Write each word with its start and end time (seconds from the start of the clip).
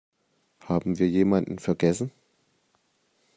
Haben 0.67 0.97
wir 0.97 1.07
jemanden 1.07 1.59
vergessen? 1.59 2.09